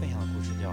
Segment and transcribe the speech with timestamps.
[0.00, 0.72] 分享的故事叫